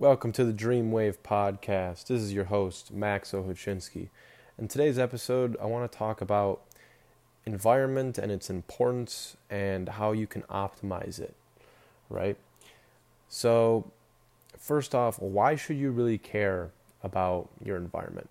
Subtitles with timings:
[0.00, 2.06] Welcome to the Dreamwave Podcast.
[2.06, 4.08] This is your host, Max Ohuchinsky.
[4.56, 6.62] In today's episode, I want to talk about
[7.44, 11.34] environment and its importance and how you can optimize it,
[12.08, 12.38] right?
[13.28, 13.92] So,
[14.56, 16.70] first off, why should you really care
[17.02, 18.30] about your environment?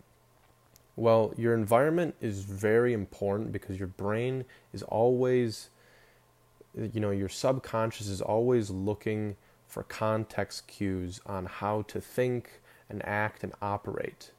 [0.95, 4.43] Well, your environment is very important because your brain
[4.73, 5.69] is always,
[6.75, 9.35] you know, your subconscious is always looking
[9.69, 14.31] for context cues on how to think and act and operate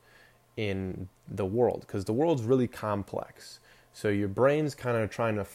[0.56, 3.60] in the world because the world's really complex.
[3.92, 5.46] So your brain's kind of trying to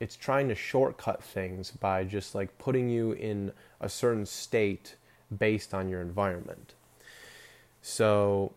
[0.00, 4.96] it's trying to shortcut things by just like putting you in a certain state
[5.36, 6.74] based on your environment.
[7.82, 8.52] So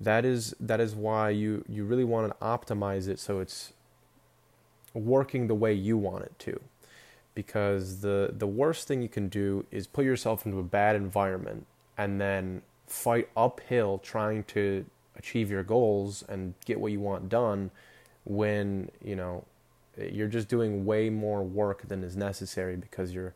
[0.00, 3.72] that is that is why you you really want to optimize it so it's
[4.94, 6.60] working the way you want it to
[7.38, 11.64] because the the worst thing you can do is put yourself into a bad environment
[11.96, 17.70] and then fight uphill trying to achieve your goals and get what you want done
[18.24, 19.44] when you know
[19.96, 23.34] you're just doing way more work than is necessary because you're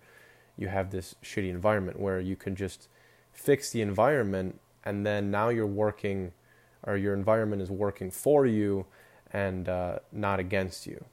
[0.58, 2.88] you have this shitty environment where you can just
[3.32, 6.32] fix the environment and then now you're working
[6.82, 8.84] or your environment is working for you
[9.32, 11.04] and uh, not against you.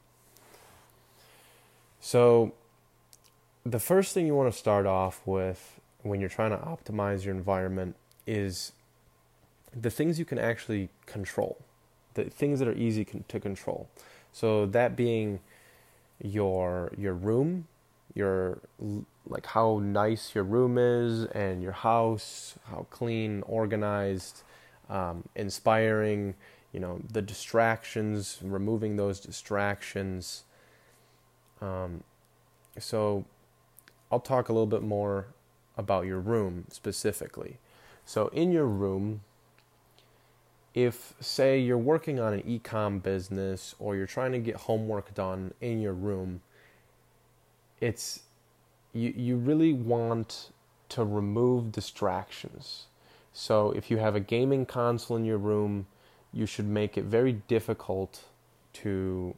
[2.00, 2.54] So
[3.70, 7.36] the first thing you want to start off with when you're trying to optimize your
[7.36, 7.96] environment
[8.26, 8.72] is
[9.80, 11.58] the things you can actually control,
[12.16, 13.88] the things that are easy to control.
[14.32, 15.40] So that being
[16.22, 17.68] your your room,
[18.16, 18.60] your
[19.28, 24.42] like how nice your room is and your house, how clean, organized,
[24.90, 26.36] um, inspiring.
[26.72, 30.44] You know the distractions, removing those distractions.
[31.62, 32.04] Um,
[32.78, 33.26] so
[34.12, 35.28] I'll talk a little bit more
[35.78, 37.58] about your room specifically.
[38.06, 39.22] So, in your room,
[40.74, 45.54] if say you're working on an e-com business or you're trying to get homework done
[45.62, 46.42] in your room,
[47.80, 48.24] it's
[48.94, 50.52] you you really want
[50.90, 52.86] to remove distractions.
[53.32, 55.88] So, if you have a gaming console in your room,
[56.34, 58.24] you should make it very difficult
[58.74, 59.36] to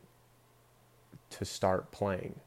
[1.32, 2.40] to start playing,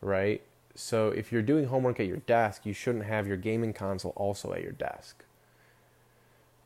[0.00, 0.42] right?
[0.80, 4.54] So if you're doing homework at your desk, you shouldn't have your gaming console also
[4.54, 5.24] at your desk.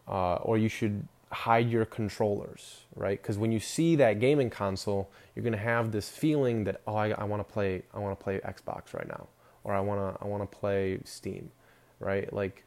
[0.07, 3.21] Uh, or you should hide your controllers, right?
[3.21, 7.11] Because when you see that gaming console, you're gonna have this feeling that oh, I,
[7.11, 9.27] I want to play, I want to play Xbox right now,
[9.65, 11.51] or I wanna, I wanna play Steam,
[11.99, 12.33] right?
[12.33, 12.63] Like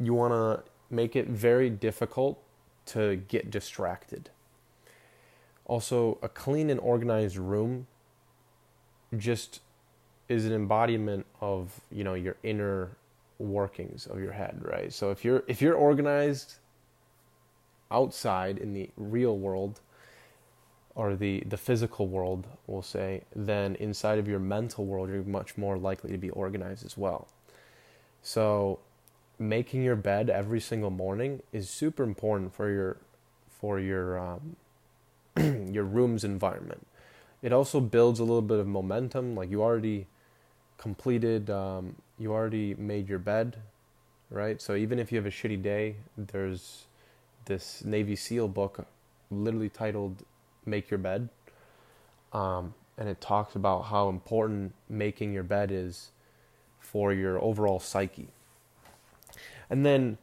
[0.00, 2.42] you want to make it very difficult
[2.86, 4.30] to get distracted.
[5.66, 7.86] Also, a clean and organized room
[9.16, 9.60] just
[10.28, 12.90] is an embodiment of you know your inner
[13.38, 14.92] workings of your head right?
[14.92, 16.56] So if you're if you're organized
[17.90, 19.80] outside in the real world
[20.94, 25.56] or the the physical world we'll say then inside of your mental world you're much
[25.56, 27.28] more likely to be organized as well.
[28.22, 28.80] So
[29.38, 32.96] making your bed every single morning is super important for your
[33.48, 34.56] for your um,
[35.72, 36.87] your room's environment
[37.42, 39.34] it also builds a little bit of momentum.
[39.34, 40.06] Like you already
[40.76, 43.56] completed, um, you already made your bed,
[44.30, 44.60] right?
[44.60, 46.86] So even if you have a shitty day, there's
[47.44, 48.86] this Navy SEAL book,
[49.30, 50.24] literally titled
[50.66, 51.28] "Make Your Bed,"
[52.32, 56.10] um, and it talks about how important making your bed is
[56.80, 58.28] for your overall psyche.
[59.70, 60.18] And then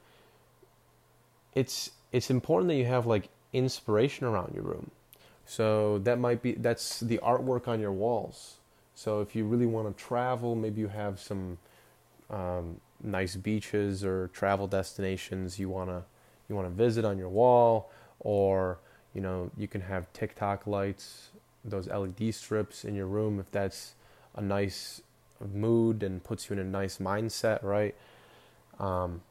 [1.54, 4.92] it's it's important that you have like inspiration around your room.
[5.46, 8.56] So that might be that's the artwork on your walls.
[8.96, 11.58] So if you really want to travel, maybe you have some
[12.30, 16.04] um, nice beaches or travel destinations you wanna
[16.50, 18.80] you wanna visit on your wall, or
[19.14, 21.30] you know you can have TikTok lights,
[21.64, 23.94] those LED strips in your room if that's
[24.36, 25.02] a nice
[25.54, 27.96] mood and puts you in a nice mindset, right?
[28.80, 29.22] Um,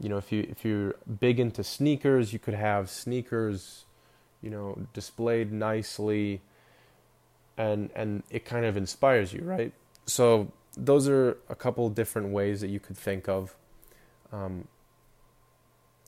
[0.00, 3.84] you know, if you if you're big into sneakers, you could have sneakers
[4.42, 6.40] you know, displayed nicely
[7.56, 9.72] and and it kind of inspires you, right?
[10.06, 13.54] So those are a couple different ways that you could think of
[14.32, 14.66] um,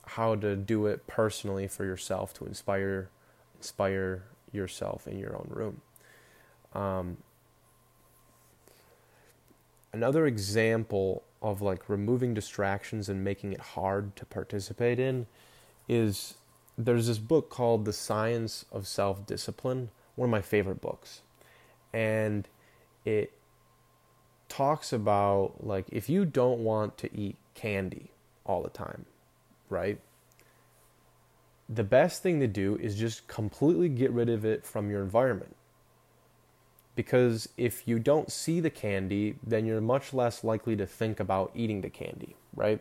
[0.07, 3.11] how to do it personally for yourself to inspire
[3.57, 5.81] inspire yourself in your own room.
[6.73, 7.17] Um,
[9.93, 15.27] another example of like removing distractions and making it hard to participate in
[15.89, 16.35] is
[16.77, 21.23] there's this book called The Science of Self Discipline, one of my favorite books.
[21.93, 22.49] And
[23.05, 23.33] it
[24.49, 28.11] talks about like if you don't want to eat candy
[28.45, 29.05] all the time,
[29.69, 29.99] right?
[31.69, 35.57] The best thing to do is just completely get rid of it from your environment.
[36.95, 41.51] Because if you don't see the candy, then you're much less likely to think about
[41.55, 42.81] eating the candy, right?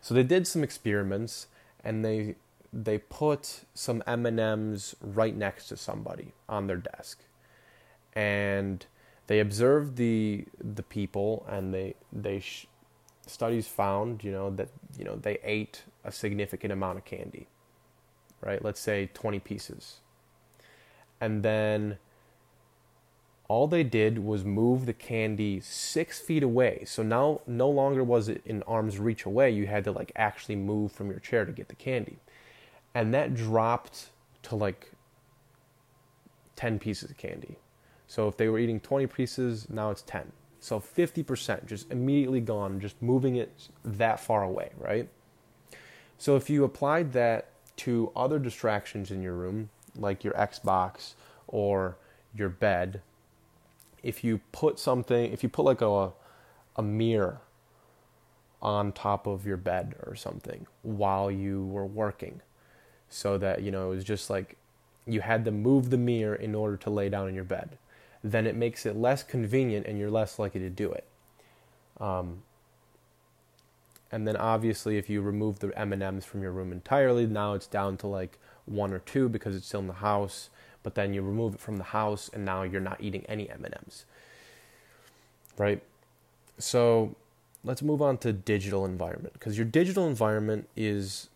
[0.00, 1.46] So they did some experiments
[1.84, 2.34] and they
[2.74, 7.20] they put some M&Ms right next to somebody on their desk.
[8.14, 8.84] And
[9.26, 12.66] they observed the the people and they they sh-
[13.26, 14.68] studies found, you know, that
[14.98, 17.46] you know, they ate a significant amount of candy.
[18.40, 18.62] Right?
[18.62, 20.00] Let's say 20 pieces.
[21.20, 21.98] And then
[23.48, 26.84] all they did was move the candy six feet away.
[26.86, 29.50] So now no longer was it in arm's reach away.
[29.50, 32.18] You had to like actually move from your chair to get the candy
[32.94, 34.10] and that dropped
[34.44, 34.92] to like
[36.56, 37.56] 10 pieces of candy.
[38.06, 40.30] So if they were eating 20 pieces, now it's 10.
[40.60, 45.08] So 50% just immediately gone, just moving it that far away, right?
[46.16, 47.48] So if you applied that
[47.78, 51.14] to other distractions in your room, like your Xbox
[51.48, 51.96] or
[52.34, 53.02] your bed,
[54.02, 56.12] if you put something, if you put like a,
[56.76, 57.40] a mirror
[58.62, 62.40] on top of your bed or something while you were working,
[63.08, 64.56] so that you know it was just like
[65.06, 67.78] you had to move the mirror in order to lay down in your bed.
[68.22, 71.06] Then it makes it less convenient and you're less likely to do it.
[72.00, 72.42] Um,
[74.10, 77.96] and then obviously if you remove the m&ms from your room entirely now it's down
[77.96, 80.50] to like one or two because it's still in the house
[80.82, 84.04] but then you remove it from the house and now you're not eating any m&ms
[85.56, 85.82] right?
[86.58, 87.14] So
[87.62, 91.28] let's move on to digital environment because your digital environment is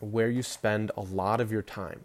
[0.00, 2.04] where you spend a lot of your time.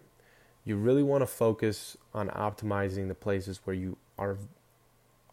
[0.64, 4.38] You really want to focus on optimizing the places where you are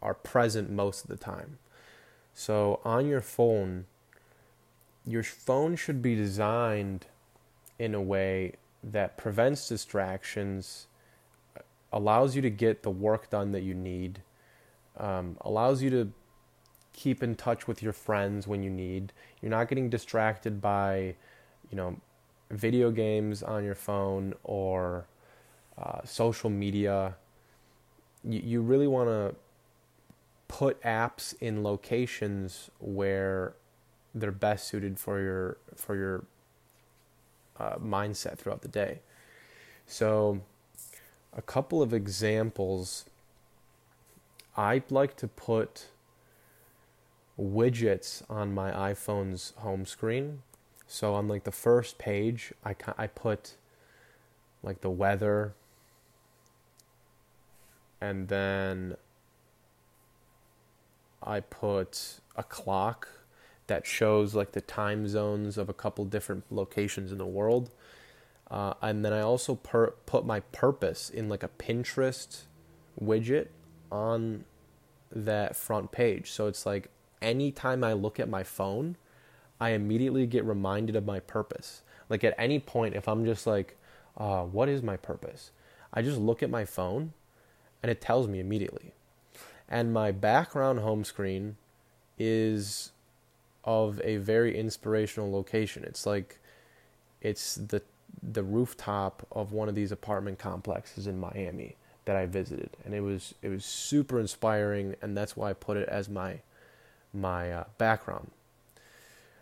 [0.02, 1.58] are present most of the time.
[2.32, 3.84] So on your phone,
[5.06, 7.06] your phone should be designed
[7.78, 10.86] in a way that prevents distractions,
[11.92, 14.22] allows you to get the work done that you need,
[14.96, 16.12] um, allows you to
[16.92, 19.12] keep in touch with your friends when you need.
[19.40, 21.16] You're not getting distracted by,
[21.70, 21.96] you know,
[22.50, 25.06] video games on your phone or
[25.78, 27.16] uh, social media,
[28.24, 29.34] you, you really want to
[30.48, 33.54] put apps in locations where
[34.14, 36.24] they're best suited for your for your
[37.58, 38.98] uh, mindset throughout the day.
[39.86, 40.40] So,
[41.32, 43.06] a couple of examples.
[44.56, 45.86] I'd like to put
[47.40, 50.42] widgets on my iPhone's home screen
[50.90, 53.54] so on like the first page, I I put
[54.60, 55.54] like the weather,
[58.00, 58.96] and then
[61.22, 63.06] I put a clock
[63.68, 67.70] that shows like the time zones of a couple different locations in the world.
[68.50, 72.46] Uh, and then I also per- put my purpose in like a Pinterest
[73.00, 73.46] widget
[73.92, 74.44] on
[75.12, 76.32] that front page.
[76.32, 76.90] So it's like
[77.22, 78.96] anytime I look at my phone,
[79.60, 81.82] I immediately get reminded of my purpose.
[82.08, 83.76] Like at any point, if I'm just like,
[84.16, 85.50] uh, what is my purpose?
[85.92, 87.12] I just look at my phone
[87.82, 88.92] and it tells me immediately.
[89.68, 91.56] And my background home screen
[92.18, 92.92] is
[93.64, 95.84] of a very inspirational location.
[95.84, 96.38] It's like
[97.20, 97.82] it's the
[98.22, 103.00] the rooftop of one of these apartment complexes in Miami that I visited, and it
[103.00, 106.40] was it was super inspiring, and that's why I put it as my
[107.12, 108.30] my uh, background.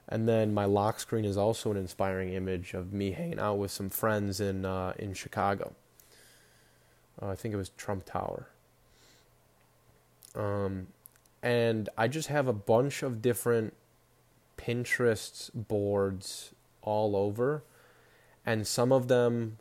[0.08, 3.70] And then my lock screen is also an inspiring image of me hanging out with
[3.70, 5.74] some friends in uh, in Chicago.
[7.20, 8.48] Uh, I think it was Trump Tower.
[10.34, 10.88] Um,
[11.42, 13.74] and I just have a bunch of different
[14.56, 17.64] Pinterest boards all over,
[18.46, 19.58] and some of them,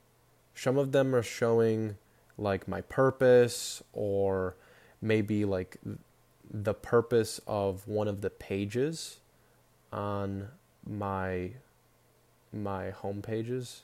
[0.56, 1.98] some of them are showing
[2.38, 4.56] like my purpose or
[5.02, 5.78] maybe like
[6.50, 9.20] the purpose of one of the pages
[9.92, 10.50] on
[10.86, 11.52] my
[12.54, 13.84] my home pages.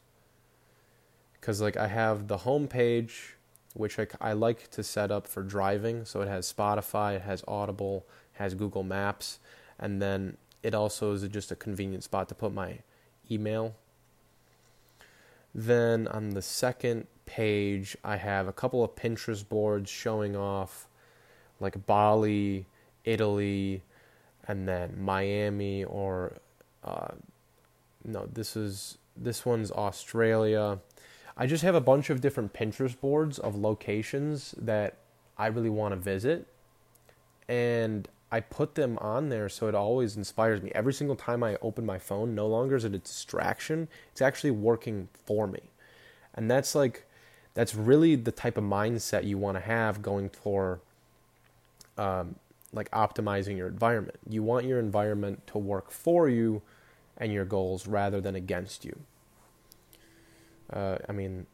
[1.34, 3.36] Because like I have the home page
[3.74, 6.06] which I, I like to set up for driving.
[6.06, 9.40] So it has Spotify it has Audible has Google Maps.
[9.80, 12.80] And then it also is just a convenient spot to put my
[13.30, 13.76] email.
[15.54, 20.88] Then on the second page I have a couple of Pinterest boards showing off
[21.60, 22.66] like Bali
[23.06, 23.82] Italy
[24.48, 26.34] and then Miami or
[26.84, 27.14] uh,
[28.06, 30.80] no, this is this one's Australia.
[31.36, 34.98] I just have a bunch of different Pinterest boards of locations that
[35.38, 36.48] I really want to visit,
[37.48, 40.72] and I put them on there so it always inspires me.
[40.74, 43.88] Every single time I open my phone, no longer is it a distraction.
[44.12, 45.60] It's actually working for me.
[46.34, 47.06] And that's like
[47.54, 50.80] that's really the type of mindset you want to have going for
[51.98, 52.36] um,
[52.74, 54.18] like optimizing your environment.
[54.28, 56.62] You want your environment to work for you
[57.18, 59.00] and your goals rather than against you.
[60.72, 61.46] Uh, I mean,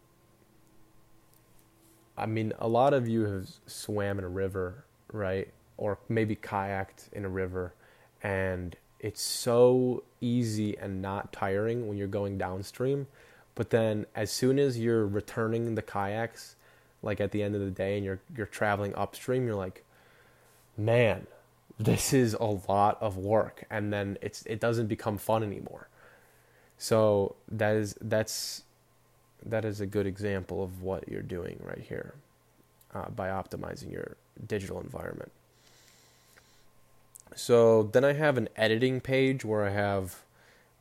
[2.17, 5.47] I mean, a lot of you have swam in a river, right?
[5.77, 7.73] Or maybe kayaked in a river,
[8.21, 13.07] and it's so easy and not tiring when you're going downstream.
[13.55, 16.55] But then, as soon as you're returning the kayaks,
[17.01, 19.85] like at the end of the day, and you're you're traveling upstream, you're like,
[20.79, 21.27] man,
[21.77, 25.89] this is a lot of work, and then it's it doesn't become fun anymore.
[26.77, 28.63] So that is that's
[29.45, 32.15] that is a good example of what you're doing right here
[32.93, 34.17] uh, by optimizing your
[34.47, 35.31] digital environment.
[37.35, 40.23] So then I have an editing page where I have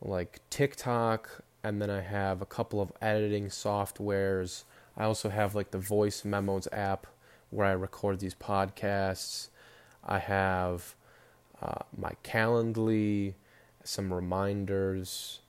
[0.00, 4.64] like TikTok, and then I have a couple of editing softwares.
[4.96, 7.06] I also have like the Voice Memos app
[7.50, 9.48] where I record these podcasts.
[10.08, 10.94] I have
[11.62, 13.34] uh, my Calendly,
[13.84, 15.40] some reminders.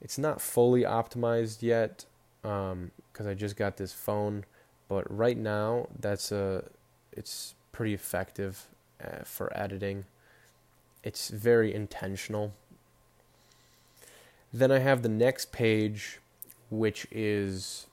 [0.00, 2.04] It's not fully optimized yet
[2.42, 4.44] because um, I just got this phone,
[4.88, 6.64] but right now that's a
[7.12, 8.66] it's pretty effective
[9.02, 10.04] uh, for editing.
[11.02, 12.52] It's very intentional.
[14.52, 16.20] Then I have the next page,
[16.70, 17.86] which is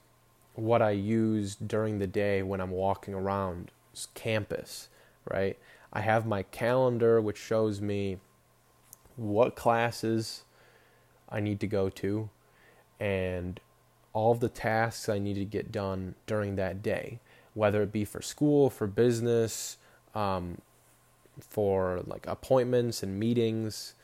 [0.54, 3.70] what I use during the day when I'm walking around
[4.14, 4.88] campus,
[5.30, 5.58] right?
[5.92, 8.18] I have my calendar, which shows me
[9.16, 10.44] what classes
[11.28, 12.30] I need to go to
[12.98, 13.60] and
[14.12, 17.20] all of the tasks I need to get done during that day,
[17.54, 19.78] whether it be for school, for business,
[20.14, 20.58] um,
[21.40, 23.94] for like appointments and meetings.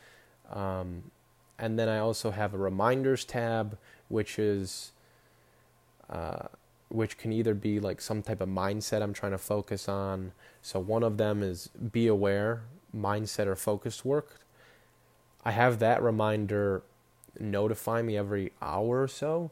[0.50, 1.10] Um,
[1.58, 3.78] and then I also have a reminders tab,
[4.08, 4.92] which is
[6.08, 6.48] uh,
[6.88, 10.32] which can either be like some type of mindset I'm trying to focus on.
[10.62, 12.62] So one of them is be aware,
[12.94, 14.40] mindset or focused work.
[15.44, 16.82] I have that reminder
[17.38, 19.50] notify me every hour or so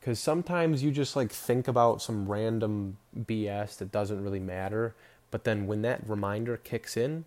[0.00, 4.94] because sometimes you just like think about some random BS that doesn't really matter,
[5.30, 7.24] but then when that reminder kicks in,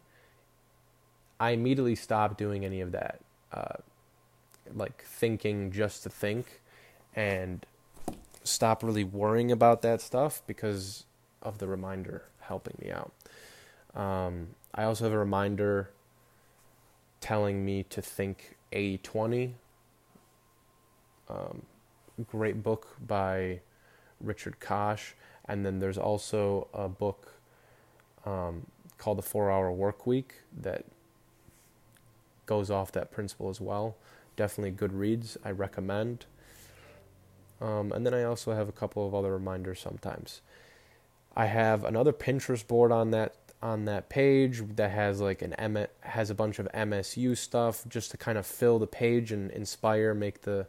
[1.39, 3.19] I immediately stop doing any of that,
[3.51, 3.75] uh,
[4.73, 6.61] like thinking just to think,
[7.15, 7.65] and
[8.43, 11.05] stop really worrying about that stuff because
[11.41, 13.13] of the reminder helping me out.
[13.95, 15.89] Um, I also have a reminder
[17.21, 19.55] telling me to think 80 20.
[21.29, 21.61] Um,
[22.27, 23.61] great book by
[24.19, 25.15] Richard Koch.
[25.47, 27.33] And then there's also a book
[28.25, 28.67] um,
[28.97, 30.85] called The Four Hour Work Week that
[32.45, 33.95] goes off that principle as well.
[34.35, 35.37] Definitely good reads.
[35.43, 36.25] I recommend.
[37.61, 40.41] Um, and then I also have a couple of other reminders sometimes.
[41.35, 45.87] I have another Pinterest board on that on that page that has like an M-
[46.01, 50.13] has a bunch of MSU stuff just to kind of fill the page and inspire,
[50.13, 50.67] make the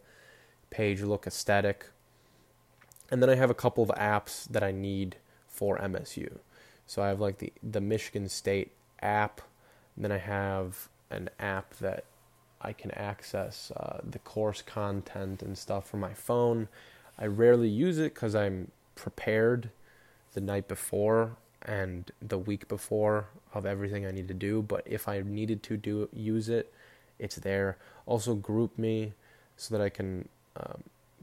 [0.71, 1.87] page look aesthetic.
[3.11, 5.17] And then I have a couple of apps that I need
[5.49, 6.39] for MSU.
[6.87, 9.41] So I have like the the Michigan State app.
[9.95, 12.05] And then I have an app that
[12.61, 16.69] I can access uh, the course content and stuff from my phone.
[17.19, 19.71] I rarely use it because I'm prepared
[20.35, 24.63] the night before and the week before of everything I need to do.
[24.63, 26.73] But if I needed to do use it,
[27.19, 27.79] it's there.
[28.07, 29.13] Also, GroupMe
[29.57, 30.83] so that I can um,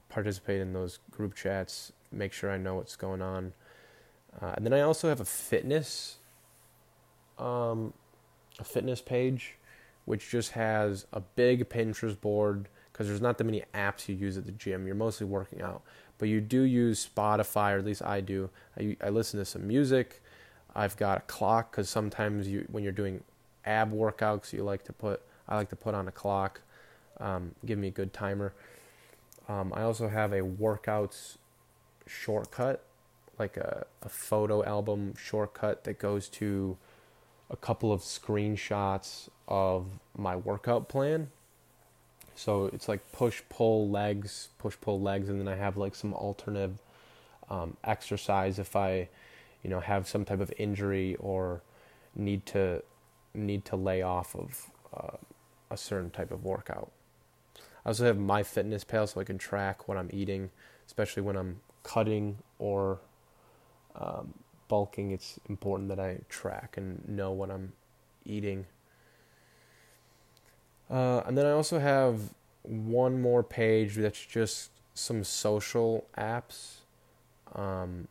[0.10, 3.54] participate in those group chats, make sure I know what's going on.
[4.42, 6.18] Uh, and then I also have a fitness,
[7.40, 7.94] um,
[8.60, 9.57] a fitness page
[10.08, 14.38] which just has a big Pinterest board because there's not that many apps you use
[14.38, 14.88] at the gym.
[14.88, 15.82] You're mostly working out,
[16.18, 18.50] but you do use Spotify, or at least I do.
[18.80, 20.24] I, I listen to some music.
[20.74, 23.22] I've got a clock because sometimes you when you're doing
[23.66, 26.62] ab workouts, you like to put I like to put on a clock,
[27.20, 28.54] um, give me a good timer.
[29.50, 31.36] Um, I also have a workouts
[32.06, 32.82] shortcut,
[33.38, 36.78] like a, a photo album shortcut that goes to
[37.50, 39.86] a couple of screenshots of
[40.16, 41.30] my workout plan.
[42.36, 46.14] So it's like push pull legs, push pull legs, and then I have like some
[46.14, 46.78] alternative
[47.50, 49.10] um, exercise if I,
[49.64, 51.62] you know, have some type of injury or
[52.16, 52.84] need to
[53.34, 55.18] need to lay off of uh,
[55.72, 56.92] a certain type of workout.
[57.86, 60.50] I also have MyFitnessPal so I can track what I'm eating,
[60.86, 63.00] especially when I'm cutting or
[63.96, 64.34] um,
[64.68, 65.12] bulking.
[65.12, 67.74] It's important that I track and know what I'm
[68.26, 68.66] eating.
[70.90, 76.78] Uh, and then I also have one more page that's just some social apps
[77.54, 78.08] um,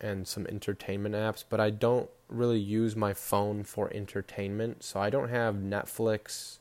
[0.00, 4.82] and some entertainment apps, but I don't really use my phone for entertainment.
[4.82, 6.58] So I don't have Netflix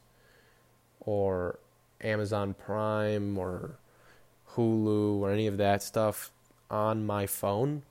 [0.99, 1.59] or
[2.01, 3.77] Amazon Prime or
[4.55, 6.31] Hulu or any of that stuff
[6.69, 7.83] on my phone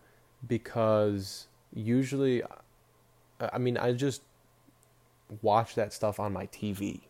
[0.47, 2.43] because usually,
[3.41, 4.23] I mean, I just
[5.41, 7.01] watch that stuff on my TV.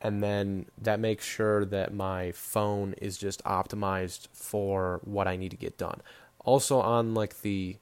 [0.00, 5.50] And then that makes sure that my phone is just optimized for what I need
[5.50, 6.00] to get done.
[6.44, 7.76] Also on like the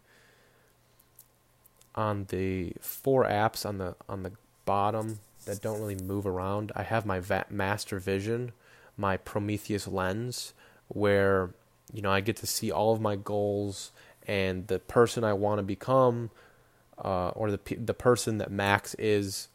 [1.94, 4.32] on the four apps on the on the
[4.64, 8.52] bottom that don't really move around, I have my master vision,
[8.96, 10.54] my Prometheus lens
[10.88, 11.54] where
[11.92, 13.92] you know I get to see all of my goals
[14.26, 16.30] and the person I want to become
[17.02, 19.48] uh, or the the person that Max is.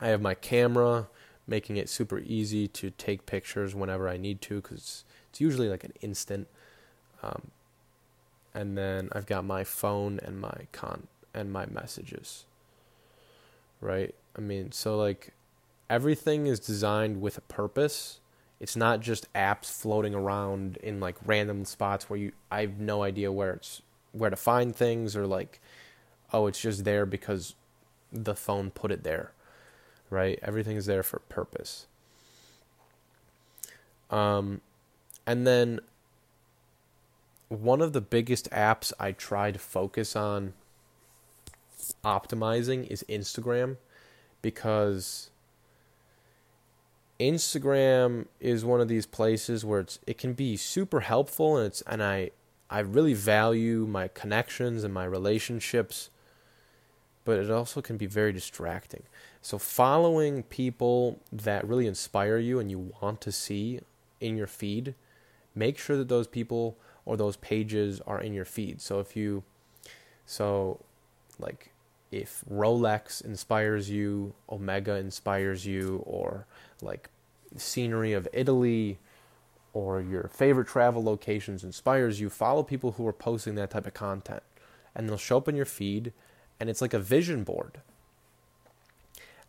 [0.00, 1.06] I have my camera,
[1.46, 5.84] making it super easy to take pictures whenever I need to, because it's usually like
[5.84, 6.48] an instant.
[7.22, 7.52] Um,
[8.54, 12.44] and then I've got my phone and my con and my messages.
[13.80, 14.14] Right?
[14.36, 15.32] I mean, so like
[15.88, 18.20] everything is designed with a purpose.
[18.60, 23.02] It's not just apps floating around in like random spots where you I have no
[23.02, 25.60] idea where it's where to find things or like
[26.32, 27.54] oh, it's just there because
[28.12, 29.32] the phone put it there,
[30.10, 30.38] right?
[30.42, 31.86] Everything is there for purpose.
[34.10, 34.60] Um,
[35.26, 35.80] and then
[37.48, 40.54] one of the biggest apps I try to focus on
[42.04, 43.76] optimizing is Instagram
[44.40, 45.30] because
[47.18, 51.82] Instagram is one of these places where it's it can be super helpful and it's
[51.82, 52.30] and I
[52.70, 56.10] I really value my connections and my relationships
[57.24, 59.02] but it also can be very distracting.
[59.40, 63.80] So, following people that really inspire you and you want to see
[64.20, 64.94] in your feed,
[65.54, 68.80] make sure that those people or those pages are in your feed.
[68.80, 69.42] So, if you,
[70.26, 70.80] so
[71.38, 71.72] like,
[72.10, 76.46] if Rolex inspires you, Omega inspires you, or
[76.82, 77.08] like
[77.56, 78.98] scenery of Italy,
[79.72, 83.94] or your favorite travel locations inspires you, follow people who are posting that type of
[83.94, 84.42] content.
[84.94, 86.12] And they'll show up in your feed
[86.58, 87.80] and it's like a vision board.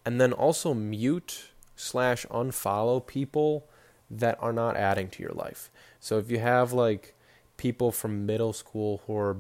[0.06, 3.66] And then also mute slash unfollow people
[4.10, 5.72] that are not adding to your life.
[6.00, 7.16] So if you have like
[7.58, 9.38] people from middle school who are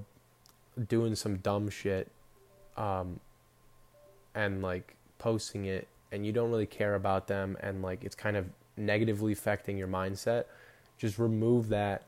[0.87, 2.09] doing some dumb shit,
[2.77, 3.19] um,
[4.33, 8.37] and like posting it, and you don't really care about them, and like it's kind
[8.37, 8.45] of
[8.77, 10.45] negatively affecting your mindset,
[10.97, 12.03] just remove that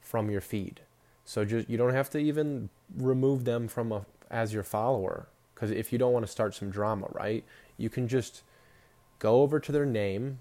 [0.00, 0.80] from your feed.
[1.24, 5.70] So just you don't have to even remove them from a as your follower because
[5.70, 7.42] if you don't want to start some drama, right?
[7.78, 8.42] You can just
[9.18, 10.40] go over to their name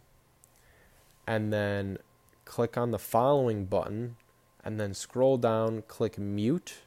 [1.26, 1.98] and then
[2.44, 4.18] click on the following button
[4.64, 6.80] and then scroll down, click mute,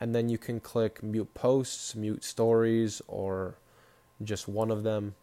[0.00, 3.58] and then you can click mute posts, mute stories, or
[4.22, 5.14] just one of them.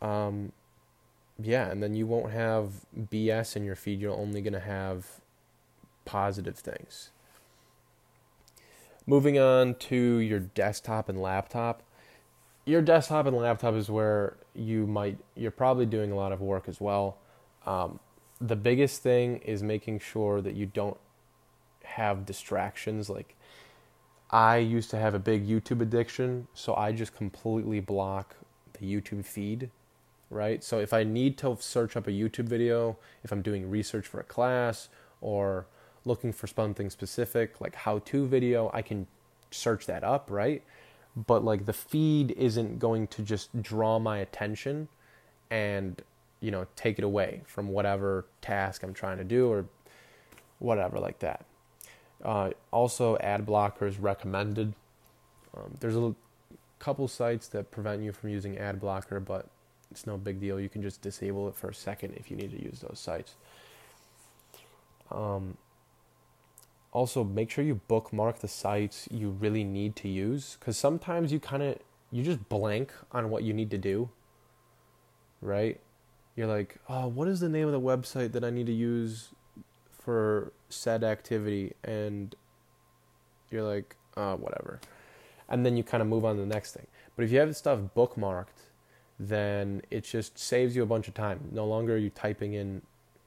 [0.00, 0.52] Um,
[1.38, 4.00] yeah, and then you won't have BS in your feed.
[4.00, 5.20] You're only going to have
[6.04, 7.10] positive things.
[9.06, 11.82] Moving on to your desktop and laptop.
[12.64, 16.68] Your desktop and laptop is where you might, you're probably doing a lot of work
[16.68, 17.18] as well.
[17.66, 18.00] Um,
[18.40, 20.96] the biggest thing is making sure that you don't
[21.84, 23.10] have distractions.
[23.10, 23.36] Like,
[24.30, 28.34] I used to have a big YouTube addiction, so I just completely block
[28.80, 29.70] the YouTube feed,
[30.30, 30.64] right?
[30.64, 34.18] So if I need to search up a YouTube video, if I'm doing research for
[34.18, 34.88] a class
[35.20, 35.66] or
[36.04, 39.06] looking for something specific, like how to video, I can
[39.50, 40.62] search that up, right?
[41.16, 44.88] But like the feed isn't going to just draw my attention
[45.50, 46.02] and,
[46.40, 49.66] you know, take it away from whatever task I'm trying to do or
[50.58, 51.44] whatever like that.
[52.24, 54.74] Uh, also, ad blockers recommended.
[55.56, 56.14] Um, there's a
[56.78, 59.46] couple sites that prevent you from using ad blocker, but
[59.90, 60.58] it's no big deal.
[60.58, 63.34] You can just disable it for a second if you need to use those sites.
[65.10, 65.56] Um,
[66.94, 71.38] also make sure you bookmark the sites you really need to use because sometimes you
[71.38, 71.76] kind of
[72.10, 74.08] you just blank on what you need to do
[75.44, 75.78] right?
[76.34, 79.28] You're like oh what is the name of the website that i need to use
[79.92, 81.74] for said activity?
[81.84, 82.34] And
[83.50, 84.80] you're like oh whatever.
[85.48, 86.86] And then you kind of move on to the next thing.
[87.14, 88.64] But if you have stuff bookmarked
[89.18, 91.48] then it just saves you a bunch of time.
[91.52, 92.82] No longer are you typing in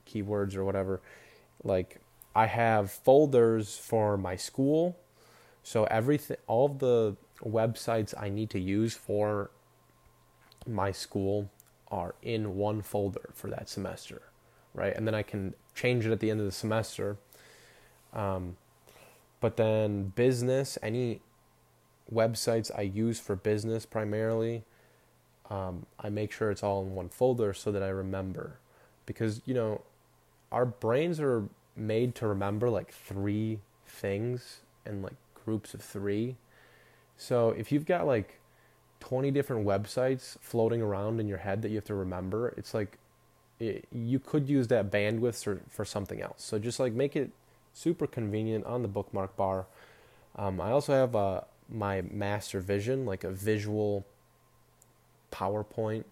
[0.06, 1.02] keywords or whatever.
[1.64, 2.02] Like
[2.38, 4.96] I have folders for my school.
[5.64, 9.50] So everything all the websites I need to use for
[10.68, 11.50] my school
[11.90, 14.22] are in one folder for that semester,
[14.76, 14.96] right?
[14.96, 17.18] And then I can change it at the end of the semester.
[18.14, 18.58] Um,
[19.40, 21.22] but then business, any
[22.14, 24.64] websites I use for business primarily,
[25.50, 28.60] um, I make sure it's all in one folder so that I remember.
[29.08, 29.82] Because, you know,
[30.52, 36.36] our brains are made to remember like three things and like groups of three.
[37.18, 38.40] So if you've got like
[39.00, 42.98] 20 different websites floating around in your head that you have to remember, it's like
[43.60, 46.44] it, you could use that bandwidth for, for something else.
[46.44, 47.32] So just like make it
[47.74, 49.68] super convenient on the bookmark bar.
[50.36, 54.06] Um, I also have uh, my master vision, like a visual
[55.32, 56.04] PowerPoint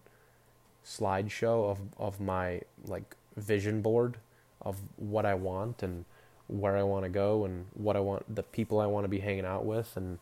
[0.84, 4.18] slideshow of, of my like vision board
[4.66, 6.04] of what I want and
[6.48, 9.20] where I want to go and what I want, the people I want to be
[9.20, 10.18] hanging out with, and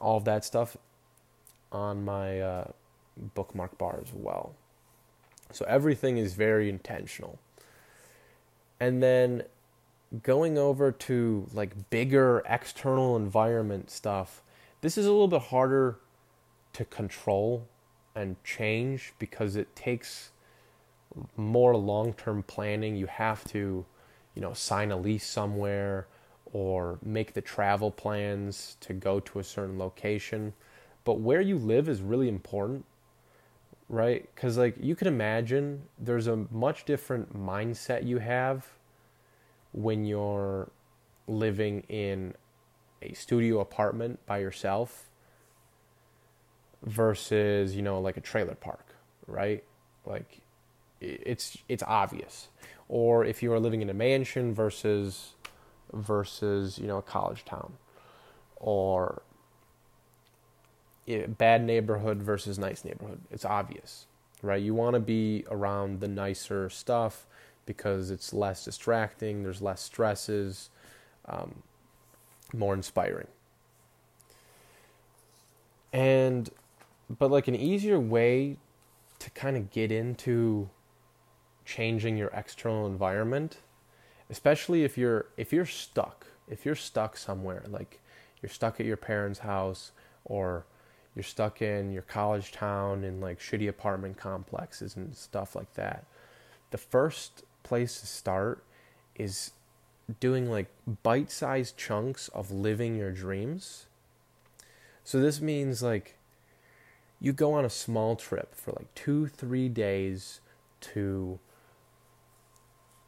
[0.00, 0.76] all of that stuff
[1.72, 2.70] on my uh,
[3.34, 4.54] bookmark bar as well.
[5.50, 7.38] So everything is very intentional.
[8.78, 9.42] And then
[10.22, 14.42] going over to like bigger external environment stuff,
[14.80, 15.98] this is a little bit harder
[16.74, 17.66] to control
[18.14, 20.30] and change because it takes
[21.36, 22.96] more long-term planning.
[22.96, 23.84] You have to,
[24.34, 26.06] you know, sign a lease somewhere
[26.52, 30.52] or make the travel plans to go to a certain location.
[31.04, 32.84] But where you live is really important,
[33.88, 34.28] right?
[34.36, 38.78] Cuz like you can imagine there's a much different mindset you have
[39.72, 40.70] when you're
[41.26, 42.34] living in
[43.02, 45.10] a studio apartment by yourself
[46.82, 48.94] versus, you know, like a trailer park,
[49.26, 49.64] right?
[50.04, 50.40] Like
[51.00, 52.48] it's it's obvious.
[52.88, 55.34] Or if you are living in a mansion versus
[55.92, 57.74] versus you know a college town,
[58.56, 59.22] or
[61.38, 63.20] bad neighborhood versus nice neighborhood.
[63.30, 64.06] It's obvious,
[64.42, 64.62] right?
[64.62, 67.26] You want to be around the nicer stuff
[67.64, 69.42] because it's less distracting.
[69.42, 70.70] There's less stresses,
[71.26, 71.62] um,
[72.52, 73.28] more inspiring.
[75.92, 76.50] And
[77.08, 78.56] but like an easier way
[79.20, 80.68] to kind of get into
[81.66, 83.58] changing your external environment,
[84.30, 88.00] especially if you're if you're stuck, if you're stuck somewhere, like
[88.40, 89.92] you're stuck at your parents' house
[90.24, 90.64] or
[91.14, 96.04] you're stuck in your college town in like shitty apartment complexes and stuff like that.
[96.70, 98.62] The first place to start
[99.14, 99.52] is
[100.20, 100.68] doing like
[101.02, 103.86] bite-sized chunks of living your dreams.
[105.04, 106.16] So this means like
[107.18, 110.40] you go on a small trip for like 2-3 days
[110.82, 111.38] to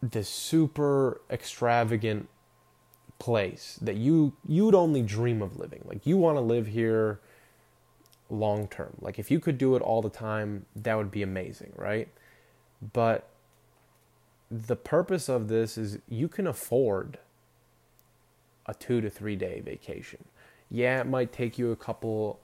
[0.02, 2.28] this super extravagant
[3.18, 5.82] place that you you'd only dream of living.
[5.84, 7.20] Like you want to live here
[8.30, 8.94] long term.
[9.00, 12.08] Like if you could do it all the time, that would be amazing, right?
[12.92, 13.28] But
[14.50, 17.18] the purpose of this is you can afford
[18.66, 20.24] a 2 to 3 day vacation.
[20.70, 22.38] Yeah, it might take you a couple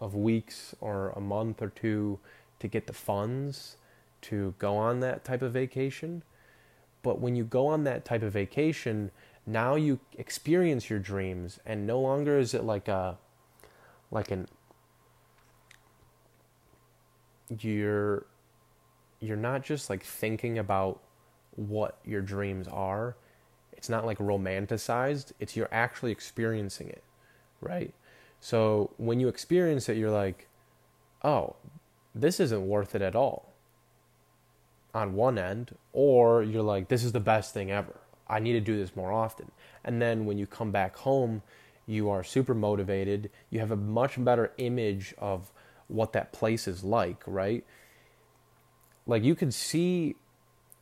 [0.00, 2.18] of weeks or a month or two
[2.58, 3.76] to get the funds
[4.22, 6.22] to go on that type of vacation
[7.06, 9.12] but when you go on that type of vacation,
[9.46, 13.16] now you experience your dreams and no longer is it like a
[14.10, 14.48] like an
[17.60, 18.26] you're
[19.20, 21.00] you're not just like thinking about
[21.54, 23.14] what your dreams are.
[23.72, 27.04] It's not like romanticized, it's you're actually experiencing it,
[27.60, 27.94] right?
[28.40, 30.48] So when you experience it, you're like,
[31.22, 31.54] "Oh,
[32.16, 33.52] this isn't worth it at all."
[34.96, 38.00] On one end, or you're like, this is the best thing ever.
[38.26, 39.50] I need to do this more often.
[39.84, 41.42] And then when you come back home,
[41.86, 43.30] you are super motivated.
[43.50, 45.52] You have a much better image of
[45.88, 47.62] what that place is like, right?
[49.06, 50.16] Like you can see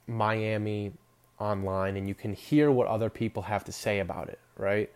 [0.07, 0.93] Miami
[1.41, 4.91] online and you can hear what other people have to say about it, right?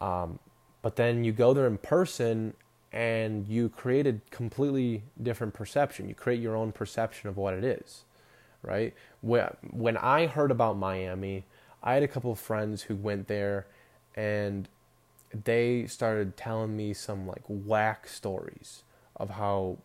[0.00, 0.38] Um,
[0.80, 2.54] but then you go there in person
[2.92, 6.08] and you create a completely different perception.
[6.08, 8.04] You create your own perception of what it is
[8.62, 8.94] right?
[9.20, 11.44] When I heard about Miami,
[11.82, 13.66] I had a couple of friends who went there
[14.14, 14.68] and
[15.44, 18.84] they started telling me some like whack stories
[19.16, 19.78] of how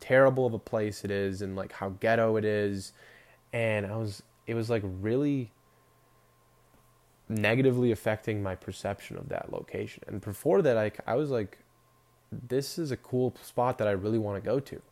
[0.00, 2.92] terrible of a place it is and like how ghetto it is
[3.52, 5.50] and I was it was like really
[7.28, 10.02] negatively affecting my perception of that location.
[10.06, 11.58] And before that I I was like
[12.30, 14.82] this is a cool spot that I really want to go to.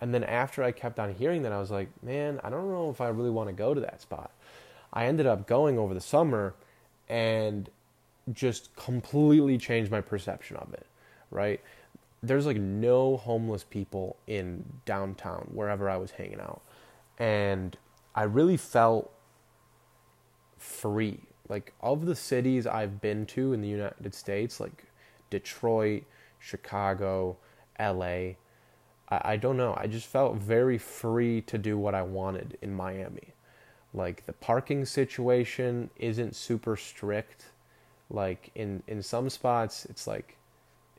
[0.00, 2.90] And then after I kept on hearing that, I was like, man, I don't know
[2.90, 4.30] if I really want to go to that spot.
[4.92, 6.54] I ended up going over the summer
[7.08, 7.68] and
[8.32, 10.86] just completely changed my perception of it,
[11.30, 11.60] right?
[12.22, 16.62] There's like no homeless people in downtown wherever I was hanging out.
[17.18, 17.76] And
[18.14, 19.12] I really felt
[20.56, 21.20] free.
[21.48, 24.86] Like of the cities I've been to in the United States, like
[25.30, 26.04] Detroit,
[26.38, 27.36] Chicago,
[27.78, 28.34] LA,
[29.10, 29.76] I, I don't know.
[29.78, 33.34] I just felt very free to do what I wanted in Miami.
[33.92, 37.46] Like the parking situation isn't super strict.
[38.08, 40.36] Like in in some spots, it's like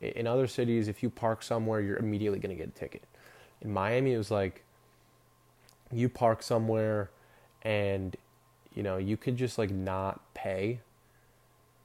[0.01, 3.03] in other cities, if you park somewhere, you're immediately gonna get a ticket.
[3.61, 4.63] In Miami, it was like
[5.91, 7.11] you park somewhere,
[7.63, 8.15] and
[8.73, 10.79] you know you could just like not pay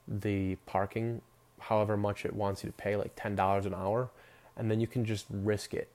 [0.07, 1.21] the parking,
[1.59, 4.09] however much it wants you to pay, like ten dollars an hour,
[4.55, 5.89] and then you can just risk it.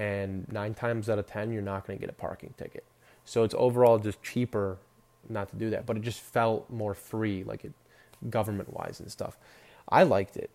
[0.00, 2.84] And nine times out of ten, you're not gonna get a parking ticket.
[3.26, 4.78] So it's overall just cheaper
[5.28, 7.72] not to do that, but it just felt more free, like it
[8.30, 9.36] government wise and stuff.
[9.88, 10.50] I liked it.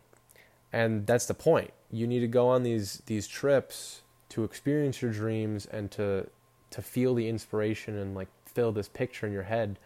[0.73, 1.71] And that's the point.
[1.91, 6.27] You need to go on these these trips to experience your dreams and to
[6.71, 9.77] to feel the inspiration and like fill this picture in your head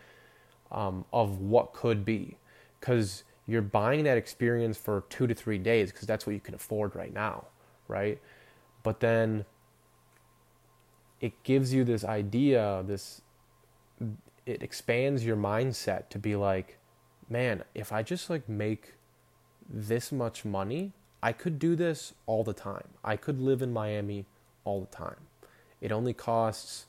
[0.71, 2.37] um, of what could be,
[2.79, 6.55] because you're buying that experience for two to three days because that's what you can
[6.55, 7.45] afford right now,
[7.87, 8.19] right?
[8.83, 9.45] But then
[11.21, 13.21] it gives you this idea, this
[14.45, 16.77] it expands your mindset to be like,
[17.29, 18.93] man, if I just like make
[19.69, 22.87] this much money, I could do this all the time.
[23.03, 24.25] I could live in Miami
[24.63, 25.27] all the time.
[25.81, 26.85] It only costs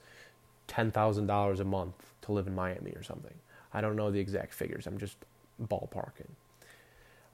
[0.69, 3.35] $10,000 a month to live in Miami or something.
[3.75, 4.87] I don't know the exact figures.
[4.87, 5.17] I'm just
[5.63, 6.31] ballparking.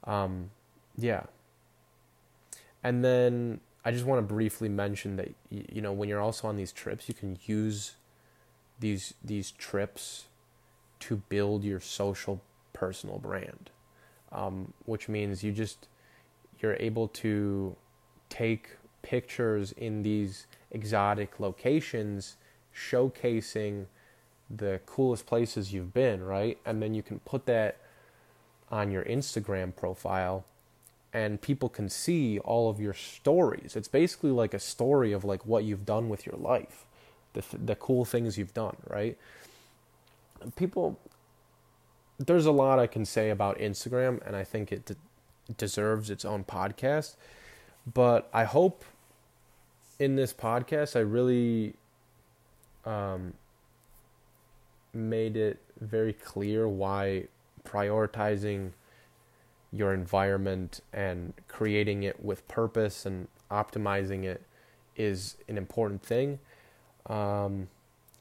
[0.03, 0.49] Um,
[0.97, 1.23] yeah.
[2.83, 6.57] And then I just want to briefly mention that you know when you're also on
[6.57, 7.93] these trips, you can use
[8.81, 10.25] these these trips
[10.99, 12.41] to build your social
[12.73, 13.69] personal brand,
[14.33, 15.87] um, which means you just
[16.59, 17.77] you're able to
[18.27, 18.71] take
[19.03, 22.35] pictures in these exotic locations,
[22.75, 23.85] showcasing
[24.49, 26.57] the coolest places you've been, right?
[26.65, 27.77] And then you can put that
[28.69, 30.43] on your Instagram profile
[31.17, 33.75] and people can see all of your stories.
[33.75, 36.85] It's basically like a story of like what you've done with your life,
[37.33, 39.17] the the cool things you've done, right?
[40.55, 40.99] People
[42.19, 44.95] there's a lot I can say about Instagram and I think it de-
[45.57, 47.15] deserves its own podcast,
[47.91, 48.85] but I hope
[49.97, 51.73] in this podcast I really
[52.85, 53.33] um
[54.93, 57.23] made it very clear why
[57.63, 58.73] prioritizing
[59.71, 64.43] your environment and creating it with purpose and optimizing it
[64.95, 66.39] is an important thing.
[67.07, 67.67] Um,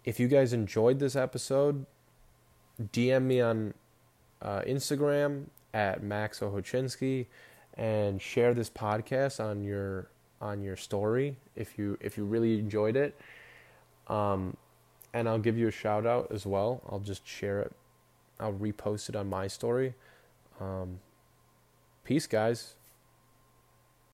[0.05, 1.87] if you guys enjoyed this episode,
[2.81, 3.75] DM me on
[4.43, 7.27] uh, Instagram at Max Ohochinsky
[7.75, 10.09] and share this podcast on your
[10.41, 13.19] on your story if you if you really enjoyed it.
[14.09, 14.57] Um,
[15.13, 16.83] and I'll give you a shout out as well.
[16.91, 17.73] I'll just share it.
[18.39, 19.95] I'll repost it on my story.
[20.61, 21.01] Um,
[22.07, 22.77] Peace, guys.